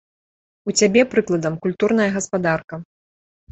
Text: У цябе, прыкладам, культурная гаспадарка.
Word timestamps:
У 0.71 0.73
цябе, 0.79 1.01
прыкладам, 1.11 1.59
культурная 1.67 2.09
гаспадарка. 2.19 2.83